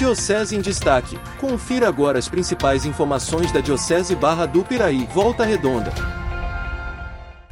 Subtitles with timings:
[0.00, 1.18] Diocese em Destaque.
[1.38, 5.92] Confira agora as principais informações da Diocese Barra do Piraí, Volta Redonda.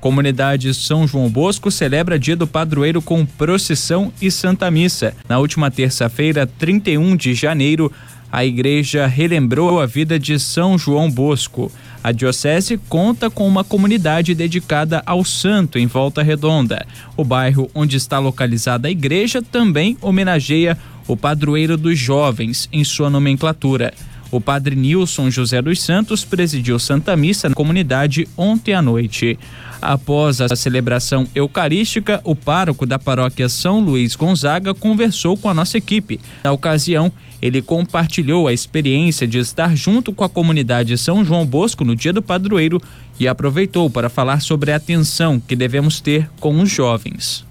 [0.00, 5.14] Comunidade São João Bosco celebra Dia do Padroeiro com procissão e Santa Missa.
[5.28, 7.92] Na última terça-feira, 31 de janeiro,
[8.32, 11.70] a igreja relembrou a vida de São João Bosco.
[12.02, 16.86] A diocese conta com uma comunidade dedicada ao santo em Volta Redonda.
[17.14, 20.78] O bairro onde está localizada a igreja também homenageia
[21.08, 23.92] o padroeiro dos jovens em sua nomenclatura.
[24.30, 29.38] O padre Nilson José dos Santos presidiu Santa Missa na comunidade ontem à noite.
[29.80, 35.78] Após a celebração eucarística, o pároco da paróquia São Luís Gonzaga conversou com a nossa
[35.78, 36.20] equipe.
[36.44, 41.82] Na ocasião, ele compartilhou a experiência de estar junto com a comunidade São João Bosco
[41.82, 42.82] no Dia do Padroeiro
[43.18, 47.47] e aproveitou para falar sobre a atenção que devemos ter com os jovens.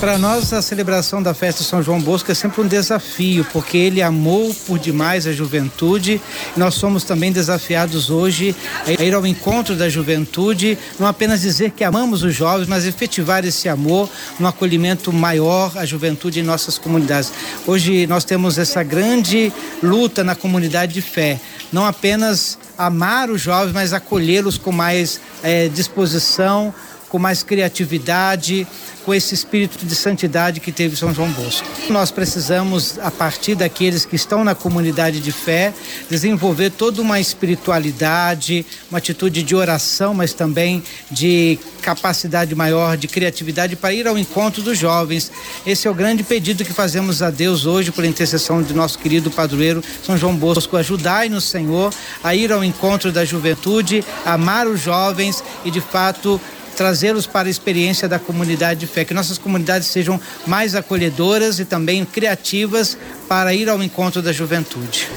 [0.00, 4.00] Para nós, a celebração da festa São João Bosco é sempre um desafio, porque ele
[4.00, 6.22] amou por demais a juventude.
[6.56, 8.54] Nós somos também desafiados hoje
[8.86, 13.44] a ir ao encontro da juventude, não apenas dizer que amamos os jovens, mas efetivar
[13.44, 17.32] esse amor no acolhimento maior à juventude em nossas comunidades.
[17.66, 21.40] Hoje nós temos essa grande luta na comunidade de fé,
[21.72, 26.72] não apenas amar os jovens, mas acolhê-los com mais é, disposição,
[27.08, 28.66] com mais criatividade,
[29.08, 31.66] com esse espírito de santidade que teve São João Bosco.
[31.88, 35.72] Nós precisamos, a partir daqueles que estão na comunidade de fé,
[36.10, 43.76] desenvolver toda uma espiritualidade, uma atitude de oração, mas também de capacidade maior, de criatividade
[43.76, 45.32] para ir ao encontro dos jovens.
[45.64, 49.30] Esse é o grande pedido que fazemos a Deus hoje, por intercessão de nosso querido
[49.30, 50.76] padroeiro São João Bosco.
[50.76, 56.38] Ajudai-nos, Senhor, a ir ao encontro da juventude, amar os jovens e, de fato,
[56.78, 61.64] trazê-los para a experiência da comunidade de fé, que nossas comunidades sejam mais acolhedoras e
[61.64, 62.96] também criativas
[63.28, 65.08] para ir ao encontro da juventude.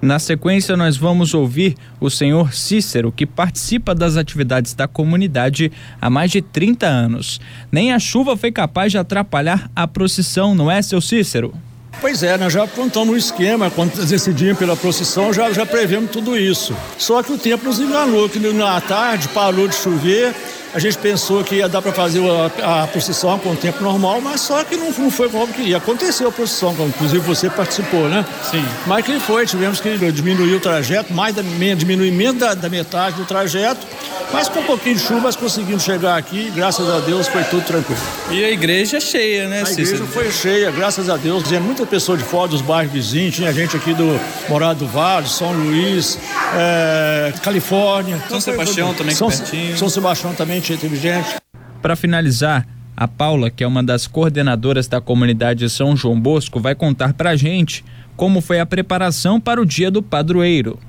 [0.00, 6.08] Na sequência, nós vamos ouvir o senhor Cícero, que participa das atividades da comunidade há
[6.08, 7.40] mais de 30 anos.
[7.72, 11.52] Nem a chuva foi capaz de atrapalhar a procissão, não é, seu Cícero?
[12.00, 16.36] Pois é, nós já apontamos o esquema, quando decidimos pela procissão, já, já prevemos tudo
[16.36, 16.76] isso.
[16.96, 20.32] Só que o tempo nos enganou, que na tarde parou de chover,
[20.74, 22.20] a gente pensou que ia dar para fazer
[22.62, 25.78] a, a, procissão com o tempo normal, mas só que não, não foi como queria.
[25.78, 28.24] Aconteceu a procissão, inclusive você participou, né?
[28.50, 28.64] Sim.
[28.86, 33.16] Mas que foi, tivemos que diminuir o trajeto, mais da, diminuir menos da, da metade
[33.16, 33.86] do trajeto,
[34.32, 37.64] mas com um pouquinho de chuva, mas conseguimos chegar aqui, graças a Deus foi tudo
[37.64, 38.00] tranquilo.
[38.30, 41.44] E a igreja é cheia, né, A igreja foi cheia, graças a Deus.
[41.44, 45.28] Tinha muita pessoa de fora dos bairros vizinhos, tinha gente aqui do Morado do Vale,
[45.28, 46.18] São Luís,
[46.54, 48.16] é, Califórnia.
[48.16, 49.78] São então, Sebastião também São, pertinho.
[49.78, 51.36] São Sebastião também inteligente.
[51.80, 56.74] Para finalizar, a Paula, que é uma das coordenadoras da comunidade São João Bosco, vai
[56.74, 57.84] contar para a gente
[58.16, 60.80] como foi a preparação para o dia do padroeiro.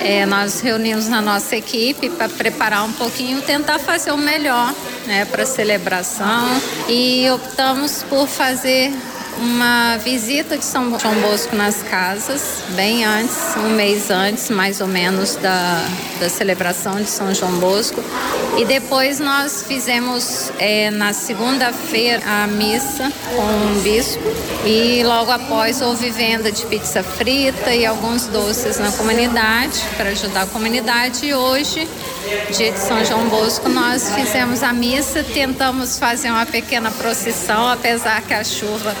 [0.00, 4.72] É, nós reunimos na nossa equipe para preparar um pouquinho, tentar fazer o melhor
[5.06, 6.46] né, para a celebração
[6.88, 8.92] e optamos por fazer
[9.40, 14.86] uma visita de São João Bosco nas casas, bem antes, um mês antes, mais ou
[14.86, 15.84] menos, da,
[16.20, 18.02] da celebração de São João Bosco.
[18.58, 24.20] E depois nós fizemos é, na segunda-feira a missa com o bispo
[24.66, 30.42] e logo após houve venda de pizza frita e alguns doces na comunidade para ajudar
[30.42, 31.26] a comunidade.
[31.26, 31.88] E hoje,
[32.50, 38.22] dia de São João Bosco, nós fizemos a missa, tentamos fazer uma pequena procissão, apesar
[38.22, 38.92] que a chuva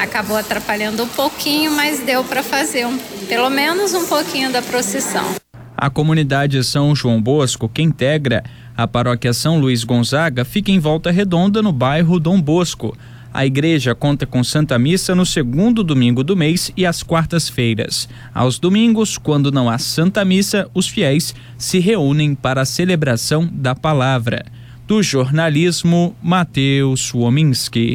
[0.00, 2.98] acabou atrapalhando um pouquinho, mas deu para fazer um,
[3.28, 5.43] pelo menos um pouquinho da procissão.
[5.76, 8.44] A comunidade São João Bosco, que integra
[8.76, 12.96] a paróquia São Luís Gonzaga, fica em Volta Redonda, no bairro Dom Bosco.
[13.32, 18.08] A igreja conta com Santa Missa no segundo domingo do mês e às quartas-feiras.
[18.32, 23.74] Aos domingos, quando não há Santa Missa, os fiéis se reúnem para a celebração da
[23.74, 24.44] palavra.
[24.86, 27.94] Do jornalismo, Matheus Wominski.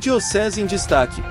[0.00, 1.22] Diocese em Destaque